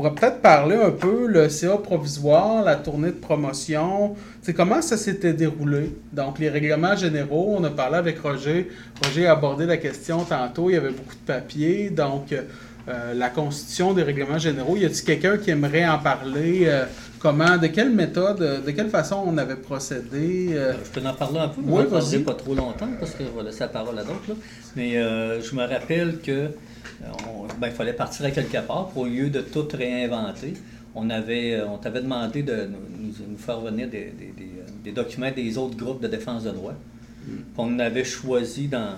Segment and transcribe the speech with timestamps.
[0.00, 4.14] Euh, on pourrait peut-être parler un peu le CA provisoire, la tournée de promotion.
[4.42, 5.94] C'est comment ça s'était déroulé?
[6.12, 8.68] Donc, les règlements généraux, on a parlé avec Roger.
[9.04, 10.70] Roger a abordé la question tantôt.
[10.70, 11.90] Il y avait beaucoup de papiers.
[11.90, 16.62] Donc, euh, la constitution des règlements généraux, y a-t-il quelqu'un qui aimerait en parler?
[16.64, 16.84] Euh,
[17.18, 20.48] comment, de quelle méthode, de quelle façon on avait procédé?
[20.54, 23.24] je peux en parler un peu, mais oui, je ne pas trop longtemps parce que
[23.24, 24.36] je vais laisser la parole à d'autres.
[24.76, 26.48] Mais je me rappelle que
[27.60, 28.90] ben, il fallait partir à quelque part.
[28.96, 30.54] Au lieu de tout réinventer,
[30.94, 36.02] on avait, euh, on t'avait demandé de nous, faire venir des, documents des autres groupes
[36.02, 36.74] de défense de droit.
[37.26, 37.32] Mm.
[37.58, 38.94] on avait choisi dans,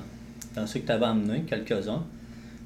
[0.54, 2.04] dans ceux que tu avais emmenés, quelques-uns.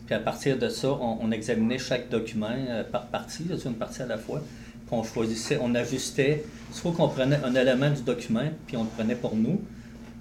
[0.07, 4.07] Puis à partir de ça, on, examinait chaque document euh, par partie, une partie à
[4.07, 4.41] la fois.
[4.87, 8.91] Puis on choisissait, on ajustait, soit qu'on prenait un élément du document, puis on le
[8.91, 9.61] prenait pour nous,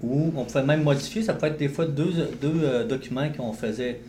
[0.02, 1.22] ou on pouvait même modifier.
[1.22, 4.00] Ça peut être des fois deux, deux euh, documents qu'on faisait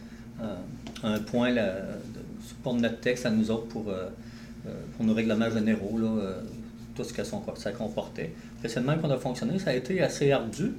[1.03, 1.73] un point là,
[2.63, 4.07] pour notre texte à nous autres pour, euh,
[4.65, 6.41] euh, pour nos règlements généraux, là, euh,
[6.95, 8.33] tout ce que ça comportait.
[8.65, 9.59] C'est même qu'on a fonctionné.
[9.59, 10.73] Ça a été assez ardu.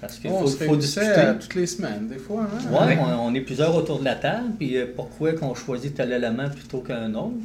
[0.00, 1.32] Parce qu'il faut, faut discuter.
[1.40, 2.42] toutes les semaines, des fois.
[2.42, 2.68] Hein?
[2.70, 4.52] Oui, on, est plusieurs autour de la table.
[4.58, 7.36] Puis pourquoi qu'on choisit tel élément plutôt qu'un autre?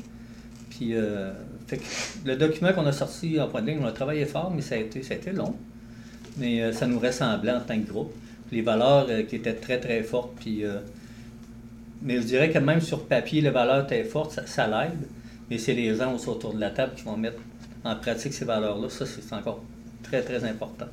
[0.70, 4.62] Puis le document qu'on a sorti en point de ligne, on a travaillé fort, mais
[4.62, 5.56] ça a été, ça a été long.
[6.38, 8.14] Mais ça nous ressemblait en tant que groupe.
[8.52, 10.34] les valeurs qui étaient très, très fortes.
[10.40, 10.64] Puis
[12.02, 15.08] mais je dirais que même sur papier, les valeurs étaient fortes, ça, l'aide.
[15.50, 17.40] Mais c'est les gens aussi autour de la table qui vont mettre
[17.84, 18.90] en pratique ces valeurs-là.
[18.90, 19.64] Ça, c'est encore
[20.04, 20.86] très, très important.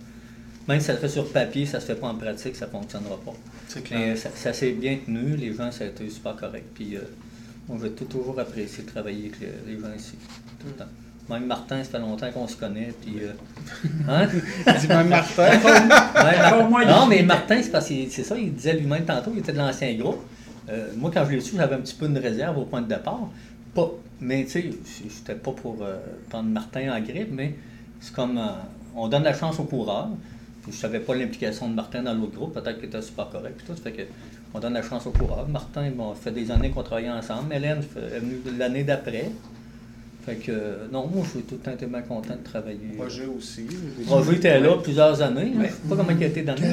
[0.69, 2.67] Même si ça se fait sur papier, ça ne se fait pas en pratique, ça
[2.67, 3.35] ne fonctionnera pas.
[3.69, 4.17] C'est clair.
[4.17, 6.67] ça, s'est bien tenu, les gens, ça a été super correct.
[6.75, 7.01] Puis, euh,
[7.69, 10.15] on va toujours apprécier de travailler avec les, gens ici,
[10.59, 10.91] tout le temps.
[11.29, 12.93] Même Martin, ça fait longtemps qu'on se connaît.
[13.01, 13.33] Puis, euh,
[14.09, 14.27] hein?
[14.81, 15.51] Dis même Martin.
[16.87, 19.59] non, mais Martin, c'est parce que c'est ça, il disait lui-même tantôt, il était de
[19.59, 20.21] l'ancien groupe.
[20.69, 22.89] Euh, moi, quand je l'ai su, j'avais un petit peu une réserve au point de
[22.89, 23.29] départ.
[23.75, 23.91] Pas,
[24.21, 24.71] mais tu sais,
[25.03, 27.55] j'étais pas pour euh, prendre Martin en grippe, mais
[28.01, 28.49] c'est comme euh,
[28.95, 30.09] on donne la chance au coureur.
[30.69, 33.61] Je savais pas l'implication de Martin dans l'autre groupe, peut-être qu'il était super correct.
[33.67, 34.03] Tout, fait que
[34.53, 35.47] on donne la chance au coureur.
[35.49, 37.53] Martin, bon, fait des années qu'on travaillait ensemble.
[37.53, 39.31] Hélène est venue l'année d'après.
[40.27, 42.97] Fait que, non, moi, je suis tout le temps tellement content de travailler.
[42.99, 43.65] Roger aussi.
[44.09, 45.53] Roger était là plusieurs années.
[45.55, 46.73] Je ne sais pas comment il a été d'années.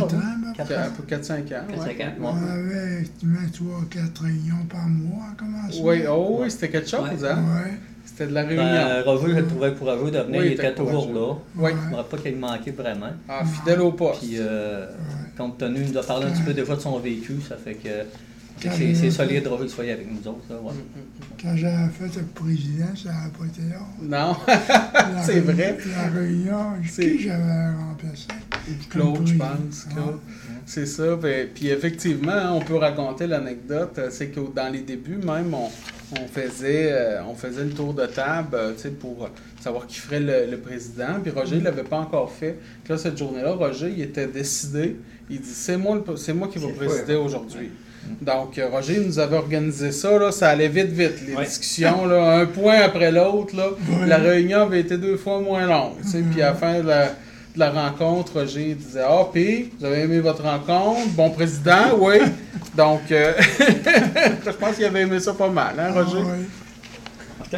[0.58, 0.78] 4 ans,
[1.08, 1.68] 4-5 ans.
[1.72, 2.14] 4-5 ans.
[2.20, 5.78] On avait 3-4 réunions par mois comment ça?
[5.84, 7.44] Oui, oh, oui, c'était quelque chose, hein?
[7.46, 7.72] Oui.
[8.06, 8.64] C'était de la réunion.
[8.64, 11.36] Ben, Roger, je le trouvais courageux de venir, il était toujours là.
[11.56, 11.72] Oui.
[11.72, 13.12] Je ne me pas qu'il manquait vraiment.
[13.30, 14.22] Ah, fidèle au poste.
[14.22, 14.88] Puis, euh,
[15.38, 17.56] compte tenu, il nous a parlé un petit peu des fois de son vécu, ça
[17.56, 17.90] fait que
[18.60, 20.44] c'est solide de soit avec nous autres.
[20.50, 21.42] Mm, mm, mm.
[21.42, 24.02] Quand j'avais fait le président, ça n'a pas été long.
[24.02, 24.36] Non,
[25.24, 25.78] c'est vrai.
[25.96, 28.28] La réunion, qui j'avais remplacé?
[28.90, 29.88] Claude, je pense.
[30.66, 31.16] C'est ça.
[31.16, 33.98] Ben, puis effectivement, hein, on peut raconter l'anecdote.
[33.98, 38.06] Euh, c'est que dans les débuts, même, on, faisait, euh, on faisait le tour de
[38.06, 41.20] table euh, pour savoir qui ferait le, président.
[41.22, 42.58] Puis Roger ne l'avait pas encore fait.
[42.88, 44.96] là, cette journée-là, Roger, il était décidé.
[45.30, 46.02] Il dit C'est moi,
[46.36, 47.72] moi qui vais présider aujourd'hui.
[48.22, 52.38] Donc, euh, Roger nous avait organisé ça, là, ça allait vite, vite, les discussions, là,
[52.40, 53.54] un point après l'autre.
[54.06, 55.98] La réunion avait été deux fois moins longue.
[56.32, 56.90] Puis à la fin de
[57.56, 61.08] la, rencontre, Roger disait Ah, puis, vous avez aimé votre rencontre?
[61.10, 62.16] Bon président, oui.
[62.76, 63.34] Donc, euh,
[64.46, 66.24] je pense qu'il avait aimé ça pas mal, hein, Roger?
[67.42, 67.58] Ah,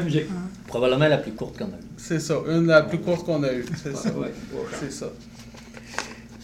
[0.68, 1.86] Probablement la plus courte qu'on a eue.
[1.98, 3.66] C'est ça, une la plus courte qu'on a eue.
[3.82, 4.10] C'est ça.
[4.80, 5.08] C'est ça.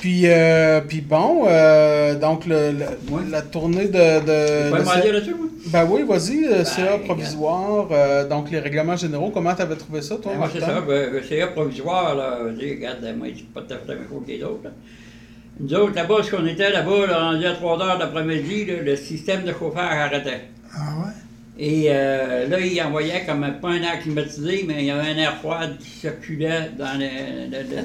[0.02, 2.72] Puis, euh, puis bon, euh, donc le,
[3.30, 3.92] la tournée de.
[3.92, 5.36] de, de là-dessus,
[5.68, 9.76] Ben oui, vas-y, euh, ben, CA provisoire, euh, donc les règlements généraux, comment tu avais
[9.76, 13.16] trouvé ça, toi, ben, Moi, c'est ça, ben, le CA provisoire, là, je dis, regarde,
[13.16, 14.64] moi, je pas tout à fait que les autres.
[14.64, 14.72] Là.
[15.60, 19.44] Nous autres, là-bas, ce qu'on était là-bas, là, on à 3 heures d'après-midi, le système
[19.44, 20.46] de chauffage arrêtait.
[20.74, 21.12] Ah ouais?
[21.64, 25.16] Et euh, là, il envoyait comme pas un air climatisé, mais il y avait un
[25.16, 27.00] air froid qui circulait dans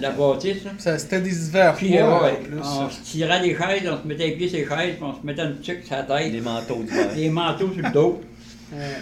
[0.01, 0.63] la bâtisse.
[0.79, 2.25] Ça, c'était des hivers puis, froids.
[2.25, 5.03] Euh, on se tirait des chaises, on se mettait les pieds sur les chaises, puis
[5.03, 6.33] on se mettait une tuque sur la tête.
[6.33, 7.15] Des manteaux d'hiver.
[7.15, 8.23] Des manteaux sur le dos.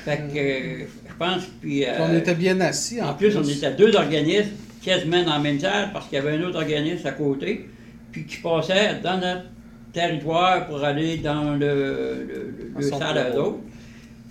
[0.05, 1.43] fait que euh, je pense.
[1.61, 3.01] Puis, on était bien assis.
[3.01, 4.51] En, plus, on était deux organismes
[4.85, 7.69] quasiment dans la même salle parce qu'il y avait un autre organisme à côté,
[8.11, 9.45] puis qui passait dans notre
[9.93, 13.31] territoire pour aller dans le, le, le salle à.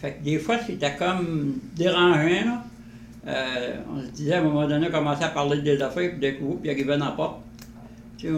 [0.03, 2.63] Fait que des fois, c'était comme dérangeant, là.
[3.25, 6.19] Euh, on se disait à un moment donné, on commençait à parler des affaires, puis
[6.19, 7.38] d'un coup, puis il arrivait dans la porte.
[8.17, 8.33] Tu sais,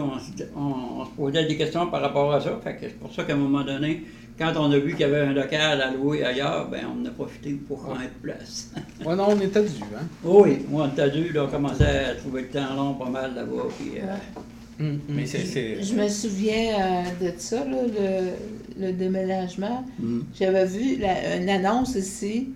[0.54, 2.56] on, se posait des questions par rapport à ça.
[2.62, 4.04] Fait que c'est pour ça qu'à un moment donné,
[4.38, 7.10] quand on a vu qu'il y avait un local à louer ailleurs, ben on a
[7.10, 8.70] profité pour prendre place.
[9.04, 10.06] oui, non, on était dû, hein?
[10.22, 13.34] Oui, moi, on était dû, là, on commençait à trouver le temps long pas mal
[13.34, 13.98] là-bas, puis...
[13.98, 14.40] Euh,
[14.78, 14.98] Mm, mm.
[15.08, 19.84] Mais c'est, Je me souviens euh, de ça, là, le, le déménagement.
[19.98, 20.20] Mm.
[20.38, 20.96] J'avais vu
[21.40, 22.50] une annonce ici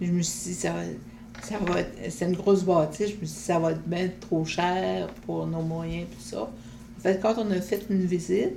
[0.00, 0.82] Je me suis dit, ça va,
[1.42, 4.08] ça va être, c'est une grosse bâtisse, je me suis dit, ça va être bien
[4.20, 6.42] trop cher pour nos moyens, tout ça.
[6.42, 8.54] En fait, quand on a fait une visite,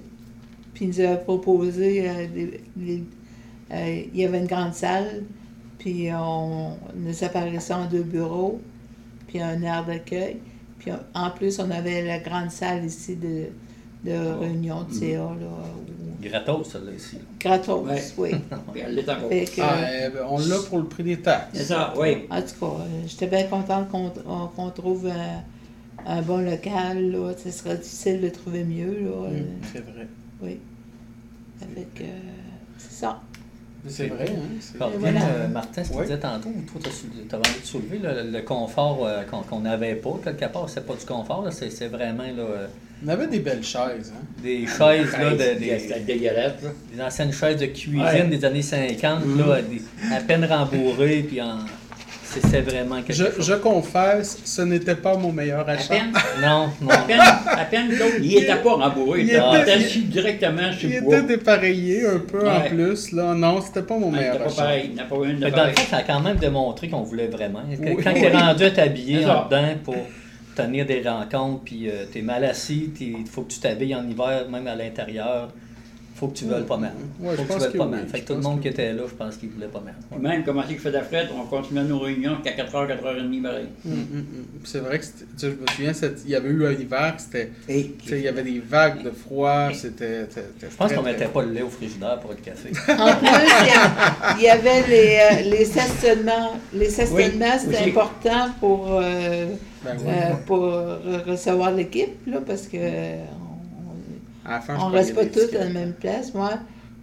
[0.73, 3.03] puis il nous a proposé, euh, des- les-
[3.71, 5.23] euh, il y avait une grande salle,
[5.79, 8.59] puis on, nous apparaissait en deux bureaux,
[9.27, 10.37] puis un air d'accueil.
[10.81, 13.45] Puis en plus, on avait la grande salle ici de,
[14.03, 17.17] de réunion de CA, là, où- Gratos, celle-là, ici.
[17.39, 18.03] gratos, Ouais.
[18.17, 18.31] oui.
[19.29, 19.75] Fait que, Ah,
[20.05, 21.49] eh ben, on l'a pour le prix des taxes.
[21.53, 22.25] C'est ça, oui.
[22.31, 25.43] En tout cas, euh, j'étais bien contente qu'on on- qu'on trouve un,
[26.05, 27.11] un bon local.
[27.11, 27.33] Là.
[27.43, 29.01] Ce serait difficile de trouver mieux.
[29.03, 29.29] Là.
[29.29, 29.41] Mm, Euh,
[29.73, 30.07] c'est vrai.
[30.41, 30.59] oui.
[31.61, 32.05] Avec, euh,
[32.79, 33.21] c'est ça.
[33.87, 34.85] C'est vrai, hein?
[34.99, 35.19] voilà.
[35.25, 38.41] euh, Martin, ce que tu disais tantôt, toi, tu as envie de soulever le, le
[38.43, 42.29] confort euh, qu'on n'avait pas, quelque part, c'est pas du confort, là, c'est vraiment là,
[42.43, 42.67] euh,
[43.03, 44.21] On avait des belles chaises, hein?
[44.43, 45.77] des chaises, là, de- des,
[46.95, 48.23] des anciennes chaises de cuisine Ouais.
[48.27, 49.39] des années 50, Mhm.
[49.39, 49.81] là, des-
[50.15, 51.57] à peine rembourrées, puis en...
[52.31, 53.47] c'est c'est vraiment quelque Je, chose.
[53.47, 55.93] je confesse, ce n'était pas mon meilleur À achat.
[55.95, 56.11] peine,
[56.41, 56.89] Non, non.
[56.89, 59.21] à peine, à peine, l'autre, il n'était pas rembourré.
[59.21, 63.33] il Il était- assis directement sur Il était dépareillé un peu en plus, là.
[63.33, 64.55] Non, c'était pas mon Il meilleur achat.
[64.61, 64.89] pareil.
[64.89, 66.37] Il n'y en a pas une de Mais dans le fond, ça a quand même
[66.37, 67.61] démontré qu'on voulait vraiment.
[67.69, 67.97] Oui.
[68.03, 69.95] Quand tu es rendu à t'habiller en dedans pour
[70.55, 74.45] tenir des rencontres, puis tu es mal assis, il faut que tu t'habilles en hiver,
[74.49, 75.49] même à l'intérieur,
[76.21, 76.91] faut que tu veuilles pas mal.
[77.19, 78.07] Ouais, je faut que tu veuilles pas oui, mal.
[78.07, 79.95] Fait que tout le monde que qui était là, je pense qu'il voulait pas mal.
[80.11, 80.19] Ouais.
[80.19, 83.65] Même comment il faisait fret, on continuait nos réunions jusqu'à 4h, 4h30 pareil.
[83.83, 84.45] Hum, hum, hum.
[84.63, 87.15] C'est vrai que c'était- tu sais, je me souviens, il y avait eu un hiver,
[87.17, 90.27] c'était, Et tu sais, il y avait des vagues de froid, c'était
[90.61, 92.69] Je pense qu'on mettait pas le lait au frigidaire pour le café.
[93.01, 95.17] En plus, il y avait les,
[95.47, 96.51] euh, les stationnements.
[96.71, 99.47] Les stationnements, c'était important pour, euh,
[99.83, 100.05] Ben oui.
[100.07, 102.77] euh, pour re- recevoir l'équipe, là, parce que
[104.45, 106.33] À la fin, On je reste pas tous à la même place.
[106.33, 106.51] Moi,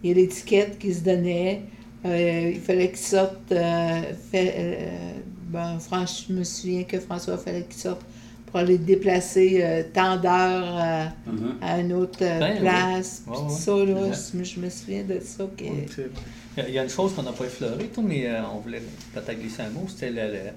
[0.02, 1.62] il y a l'étiquette qui se donnait.
[2.04, 3.52] Euh, il fallait qu'il sorte.
[3.52, 4.00] euh,
[4.30, 5.12] fait- euh,
[5.48, 8.02] ben, franch- je me souviens que François fallait qu'il sorte
[8.46, 11.54] pour aller déplacer euh, tant d'heures euh, Mhm.
[11.60, 12.60] à une autre euh, Ben oui.
[12.60, 13.22] place.
[13.26, 13.50] Puis ouais.
[13.50, 15.44] ça, là, je, me- je me souviens de ça.
[15.56, 15.86] Que, Oui.
[16.66, 18.82] Il y a- une chose qu'on n'a pas effleurée, tout, mais euh, on voulait
[19.14, 20.50] peut-être glisser un mot, c'était le- le-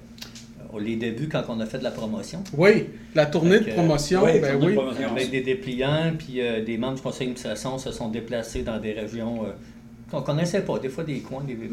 [0.80, 2.42] les débuts quand on a fait de la promotion.
[2.56, 4.74] Oui, la tournée de promotion, oui, ben oui.
[4.74, 5.10] promotion.
[5.10, 8.92] Avec des dépliants, puis euh, des membres du conseil d'administration se sont déplacés dans des
[8.92, 9.50] régions euh,
[10.10, 11.70] qu'on connaissait pas, des fois des coins, des, puis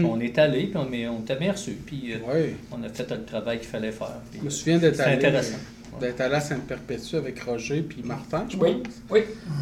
[0.00, 0.04] Hmm.
[0.04, 2.50] on est allé, puis on, mais on était bien reçus, puis euh, Oui.
[2.72, 4.20] on a fait le travail qu'il fallait faire.
[4.30, 5.56] puis, Je me souviens d'être allé, intéressant.
[5.98, 8.92] D'être allé à Sainte-Perpétue avec Roger puis Martin, je Oui, pense.
[9.10, 9.20] oui.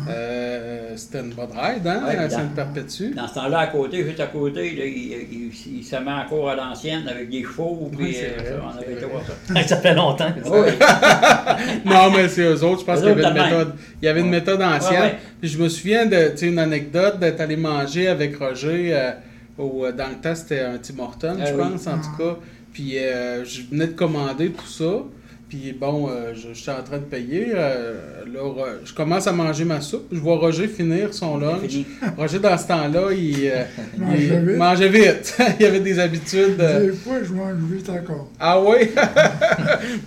[0.08, 3.14] Euh, c'était une bonne ride, hein, Ouais, à dans- Sainte-Perpétue.
[3.14, 6.50] Dans ce temps-là, à côté, juste à côté, là, il, il, il se met encore
[6.50, 7.90] à l'ancienne avec des chevaux.
[7.96, 9.62] Puis, Oui, c'est euh, vrai, ça, on avait voir ça.
[9.68, 10.32] ça fait longtemps.
[10.46, 10.68] Oui,
[11.84, 13.74] Non, mais c'est eux autres, je pense qu'il y avait une méthode.
[14.02, 14.92] Il y avait une méthode ancienne.
[15.00, 15.18] Ouais, ouais.
[15.40, 19.10] Puis je me souviens de, tu sais, une anecdote d'être allé manger avec Roger euh,
[19.58, 21.58] au, dans le temps, c'était un Tim Hortons, Ah je oui.
[21.70, 22.36] pense, en tout cas.
[22.72, 25.02] Puis euh, je venais de commander tout ça.
[25.48, 27.52] Puis bon, euh, je, j'étais en train de payer.
[27.54, 27.94] euh,
[28.34, 30.06] là, je commence à manger ma soupe.
[30.10, 31.70] Je vois Roger finir son lunch.
[32.18, 33.62] Roger, dans ce temps-là, il, euh,
[33.96, 34.56] Mangeait il vite.
[34.58, 35.38] mangeait vite.
[35.60, 36.56] il avait des habitudes.
[36.56, 38.28] Des fois, je mange vite encore.
[38.40, 38.90] Ah oui?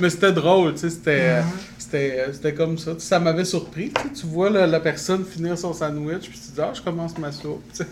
[0.01, 1.35] Mais c'était drôle, tu sais, c'était,
[1.77, 2.91] c'était, c'était comme ça.
[2.97, 6.51] Ça m'avait surpris, tu sais, tu vois la, la personne finir son sandwich, puis tu
[6.53, 7.87] dis, ah, je commence ma soupe, tu sais.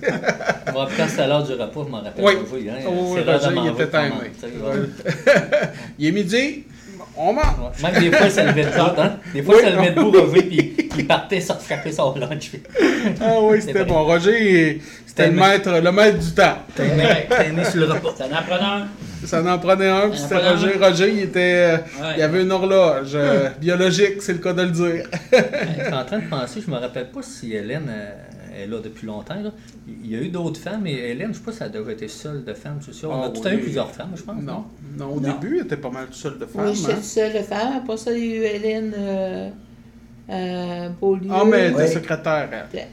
[0.73, 2.33] Bon, puis quand c'était à l'heure du repas, je m'en rappelle Oui.
[2.35, 2.41] pas.
[2.53, 4.51] Oui, hein, oui, Roger, il était timé.
[5.97, 6.63] Il est midi,
[7.17, 7.45] on mange.
[7.83, 7.91] Ouais.
[7.91, 9.13] Même des fois, ça levait debout, hein?
[9.33, 9.61] Des fois, Oui.
[9.63, 12.51] ça levait debout, Roger, puis il partait sans frapper son lunch.
[13.21, 14.03] Ah oui, c'était bon.
[14.05, 16.57] Roger, c'était le maître, le maître du temps.
[16.75, 16.83] T'as
[17.43, 18.13] aimé sur le repas.
[18.17, 18.87] C'est un.
[19.25, 20.73] Ça en prenait un, puis Ça en c'était prenait Roger.
[20.79, 20.85] un.
[20.87, 22.13] Roger, il était, euh, Ouais.
[22.17, 25.05] il avait une horloge euh, biologique, c'est le cas de le dire.
[25.31, 28.11] Je suis en train de penser, je me rappelle pas si Hélène euh,
[28.57, 29.35] est là depuis longtemps.
[29.41, 29.51] là.
[29.87, 32.09] Il y a eu d'autres femmes, mais Hélène, je sais pas si elle devait être
[32.09, 33.09] seule de femmes, c'est sûr.
[33.09, 33.53] On a Ah tout oui.
[33.55, 34.41] eu plusieurs femmes, je pense.
[34.41, 34.65] Non,
[34.97, 35.33] non, au Non.
[35.39, 36.67] début, il était pas mal tout seul de femmes.
[36.67, 37.01] oui, j'étais hein.
[37.01, 37.73] seule femme.
[37.77, 39.49] Après ça, il y a eu Hélène euh,
[40.29, 41.29] euh, Beaulieu.
[41.31, 41.87] Ah, mais elle était Oui.
[41.89, 42.87] secrétaire, elle.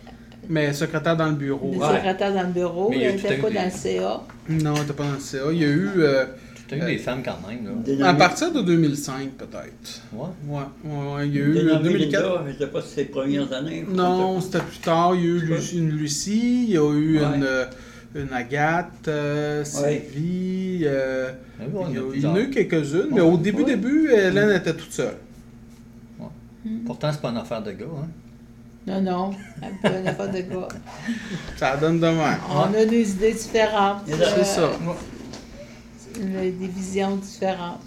[0.49, 1.71] Mais secrétaire dans le bureau.
[1.75, 1.97] Ouais.
[1.97, 2.91] secrétaire dans le bureau.
[2.91, 4.23] Mais il y a Elle n'était pas dans le CA.
[4.49, 5.39] Non, t'es pas dans le CA.
[5.53, 6.27] Il y a eu euh,
[6.79, 7.65] Tu as eu des femmes quand même.
[7.65, 7.71] Là.
[7.85, 10.03] Dénommé- à partir de 2005 peut-être.
[10.13, 10.27] Ouais.
[10.49, 12.23] Ouais, ouais, ouais, il y a eu dénommé euh, 2004.
[12.23, 13.85] Linda, je ne sais pas si c'est les premières années.
[13.89, 15.15] Non, c'était plus tard.
[15.15, 15.61] Il y a eu Je pas.
[15.79, 17.25] Une Lucie, il y a eu Ouais.
[17.37, 17.65] une, euh,
[18.15, 20.83] une Agathe, euh, Sylvie.
[20.85, 23.21] euh, Mais bon, il y, a, on a il y en a eu quelques-unes, mais
[23.21, 23.65] au début, Ouais.
[23.65, 25.15] début, Hélène était toute seule.
[26.87, 27.85] Pourtant, c'est pas une affaire de gars.
[27.85, 28.09] Hein.
[28.87, 29.31] Non, non.
[29.63, 30.69] Elle peut une affaire de gars.
[31.57, 32.37] Ça donne de même.
[32.51, 33.99] On a des idées différentes.
[34.07, 34.31] C'est ça.
[34.37, 34.71] C'est ça.
[36.51, 37.81] Des visions différentes.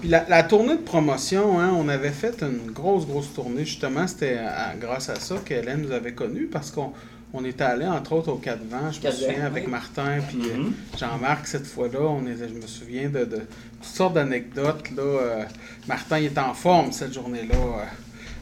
[0.00, 3.64] Puis la, la tournée de promotion, hein, on avait fait une grosse, grosse tournée.
[3.64, 4.38] Justement, c'était
[4.78, 6.92] grâce à ça qu'Hélène nous avait connus parce qu'on
[7.32, 9.70] on était allé entre autres au 4 vents, je me souviens, avec oui.
[9.70, 10.72] Martin puis euh, Mhm.
[10.98, 12.00] Jean-Marc cette fois-là.
[12.02, 14.90] On est, je me souviens de, de toutes sortes d'anecdotes.
[14.96, 15.44] Là, euh,
[15.88, 17.54] Martin il était en forme cette journée-là.
[17.56, 17.84] euh,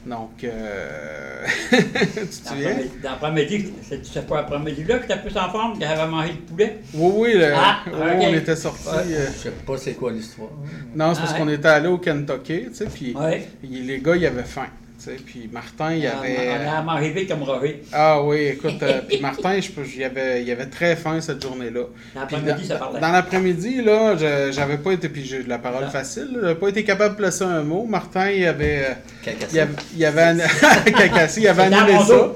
[0.06, 2.76] donc, euh, tu te souviens?
[3.02, 6.78] Dans l'après-midi, c'est pas l'après-midi-là que t'as plus en forme, que t'avais mangé du poulet?
[6.94, 8.88] Oui, oui, le- Ah, oui, on était sortis.
[8.88, 10.50] euh, Je sais pas c'est quoi l'histoire.
[10.94, 13.14] non, c'est parce Ah, qu'on était allé au Kentucky, tu sais, puis
[13.62, 14.66] les gars, ils avaient faim.
[15.04, 16.50] Sais, Puis Martin, il avait.
[16.66, 17.82] On a mangé vite comme Roger.
[17.92, 21.82] Ah oui, écoute, euh, puis Martin, je, il, avait, il avait très faim cette journée-là.
[22.14, 23.00] Dans l'après-midi, ça parlait.
[23.00, 25.90] dans l'après-midi, là, je- j'avais pas été, puis j'ai eu de la parole Ah.
[25.90, 27.84] facile, j'avais pas été capable de placer un mot.
[27.88, 28.92] Martin, il avait, euh,
[29.24, 29.54] Cacassé.
[29.56, 30.38] il avait, il avait, an-
[30.98, 32.32] Cacassi, il avait mon ça.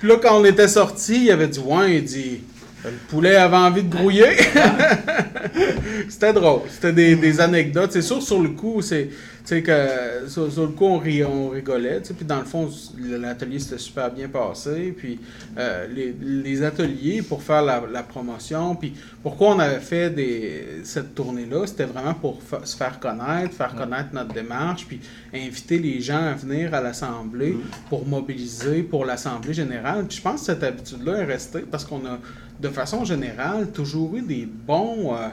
[0.00, 2.40] Puis là, quand on était sortis, il avait dit, ouais, il dit,
[2.84, 4.36] le poulet avait envie de grouiller.
[6.08, 6.60] C'était drôle.
[6.70, 7.92] C'était des, des anecdotes.
[7.92, 9.08] C'est sûr, sur le coup, c'est.
[9.48, 12.00] Tu sais que sur, sur le coup, on, ri- on rigolait.
[12.00, 14.94] Puis dans le fond, l'atelier s'était super bien passé.
[14.94, 15.18] Puis
[15.56, 18.74] euh, les, les ateliers pour faire la, la promotion.
[18.74, 23.54] Puis pourquoi on avait fait des, cette tournée-là, c'était vraiment pour fa- se faire connaître,
[23.54, 25.00] faire connaître notre démarche, puis
[25.32, 27.56] inviter les gens à venir à l'Assemblée
[27.88, 30.04] pour mobiliser pour l'Assemblée générale.
[30.06, 32.18] Puis je pense que cette habitude-là est restée parce qu'on a,
[32.60, 35.14] de façon générale, toujours eu des bons.
[35.14, 35.28] euh,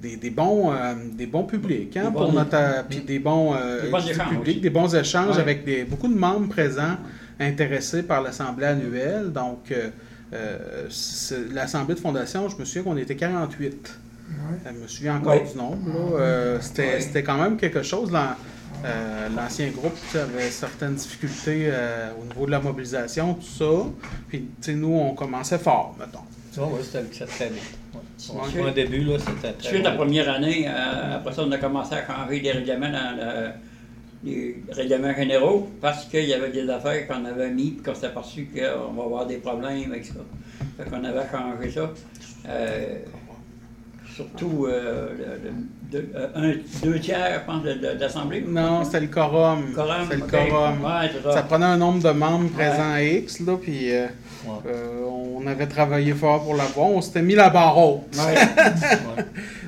[0.00, 3.18] des, des bons, euh, des bons publics, hein, Des pour bons- notre, euh, puis des
[3.18, 4.60] bons, euh, Des bons publics, aussi.
[4.60, 5.42] des bons échanges Ouais.
[5.42, 6.96] avec des, beaucoup de membres présents
[7.40, 9.32] intéressés par l'Assemblée annuelle.
[9.32, 9.90] Donc, euh,
[10.34, 10.88] euh,
[11.52, 13.98] l'Assemblée de fondation, je me souviens qu'on était 48.
[14.28, 14.34] Ouais.
[14.74, 15.44] Je me souviens encore Ouais.
[15.50, 15.88] du nombre.
[15.88, 16.20] là.
[16.20, 18.10] Euh, C'était quand même quelque chose.
[18.84, 23.88] euh, L'ancien groupe avait certaines difficultés euh, au niveau de la mobilisation, tout ça.
[24.28, 26.20] Puis, tu sais, nous, on commençait fort, mettons.
[26.52, 27.50] Tu vois, ouais, c'était très.
[28.68, 31.94] Un début, là, c'était très Suite la première année, euh, après ça, on a commencé
[31.94, 33.50] à changer les règlements dans le-
[34.24, 38.06] les règlements généraux parce qu'il y avait des affaires qu'on avait mis et qu'on s'est
[38.06, 40.14] aperçu qu'on va avoir des problèmes avec ça.
[40.76, 41.90] Fait qu'on avait changé ça.
[42.48, 42.98] Euh,
[44.18, 45.54] surtout euh, le- le-
[46.02, 48.44] deux- euh, un, deux tiers, je pense, de, de- de l'Assemblée.
[48.46, 49.72] Non, c'était le quorum.
[49.74, 50.84] Quorum, C'était le quorum.
[50.84, 51.32] Ouais, c'est ça.
[51.34, 54.06] Ça prenait un nombre de membres présents à X, là, puis euh,
[54.46, 54.52] Ouais.
[54.66, 56.88] euh, on avait travaillé fort pour l'avoir.
[56.88, 58.02] On s'était mis la barre haute.
[58.16, 58.34] Ouais.
[59.16, 59.24] Ouais.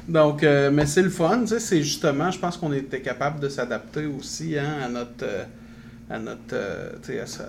[0.09, 3.39] Donc, euh, mais c'est le fun, tu sais, c'est justement, je pense qu'on était capable
[3.39, 5.27] de s'adapter aussi hein, à notre,
[6.11, 7.45] à notre, euh, tu sais, à ça,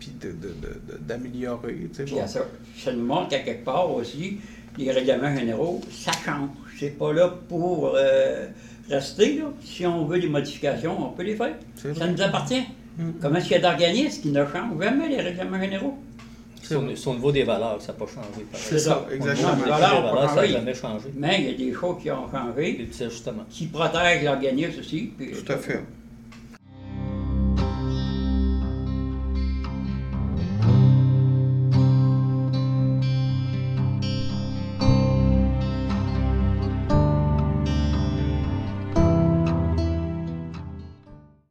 [0.00, 1.90] puis de, de, de- d'améliorer,
[2.26, 2.40] ça,
[2.78, 4.38] ça nous montre qu'à quelque part aussi,
[4.78, 6.48] les règlements généraux, ça change.
[6.78, 8.46] C'est pas là pour euh,
[8.88, 9.36] rester.
[9.38, 9.44] Là.
[9.62, 11.54] Si on veut des modifications, on peut les faire.
[11.76, 12.62] Ça nous appartient.
[12.98, 13.10] Mm.
[13.20, 15.98] Comment est-ce qu'il y a d'organismes qui ne changent jamais les règlements généraux?
[16.62, 16.82] C'est le
[17.14, 18.46] niveau des valeurs, ça n'a pas changé.
[18.54, 19.52] C'est ça, exactement.
[19.52, 21.08] Au niveau des Les valeurs ça n'a jamais changé.
[21.16, 23.44] Mais il y a des choses qui ont Des changé, petits ajustements.
[23.50, 25.12] qui protègent l'organisme aussi.
[25.18, 25.80] puis- Tout à fait.